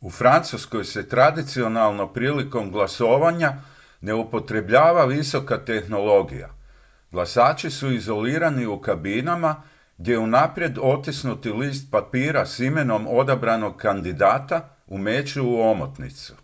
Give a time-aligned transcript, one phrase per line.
[0.00, 3.52] u francuskoj se tradicionalno prilikom glasovanja
[4.00, 6.48] ne upotrebljava visoka tehnologija
[7.10, 9.62] glasači su izolirani u kabinama
[9.98, 16.34] gdje unaprijed otisnuti list papira s imenom odabranog kandidata umeću u omotnicu